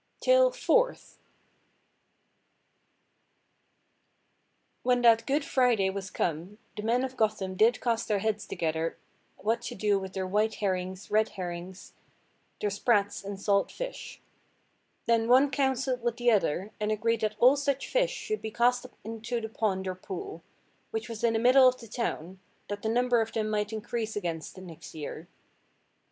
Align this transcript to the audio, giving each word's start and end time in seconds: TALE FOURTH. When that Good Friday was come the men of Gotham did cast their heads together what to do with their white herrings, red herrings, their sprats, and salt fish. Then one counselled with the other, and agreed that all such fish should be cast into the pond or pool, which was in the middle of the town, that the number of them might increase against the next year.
TALE 0.19 0.49
FOURTH. 0.49 1.19
When 4.81 5.03
that 5.03 5.27
Good 5.27 5.45
Friday 5.45 5.91
was 5.91 6.09
come 6.09 6.57
the 6.75 6.81
men 6.81 7.03
of 7.03 7.15
Gotham 7.15 7.53
did 7.53 7.79
cast 7.81 8.07
their 8.07 8.17
heads 8.17 8.47
together 8.47 8.97
what 9.37 9.61
to 9.61 9.75
do 9.75 9.99
with 9.99 10.13
their 10.13 10.25
white 10.25 10.55
herrings, 10.55 11.11
red 11.11 11.29
herrings, 11.37 11.93
their 12.59 12.71
sprats, 12.71 13.23
and 13.23 13.39
salt 13.39 13.71
fish. 13.71 14.19
Then 15.05 15.27
one 15.27 15.51
counselled 15.51 16.01
with 16.01 16.17
the 16.17 16.31
other, 16.31 16.71
and 16.79 16.91
agreed 16.91 17.21
that 17.21 17.35
all 17.37 17.55
such 17.55 17.87
fish 17.87 18.09
should 18.09 18.41
be 18.41 18.49
cast 18.49 18.87
into 19.03 19.39
the 19.39 19.49
pond 19.49 19.87
or 19.87 19.93
pool, 19.93 20.41
which 20.89 21.07
was 21.09 21.23
in 21.23 21.33
the 21.33 21.37
middle 21.37 21.67
of 21.67 21.79
the 21.79 21.87
town, 21.87 22.39
that 22.69 22.81
the 22.81 22.89
number 22.89 23.21
of 23.21 23.33
them 23.33 23.51
might 23.51 23.71
increase 23.71 24.15
against 24.15 24.55
the 24.55 24.61
next 24.61 24.95
year. 24.95 25.27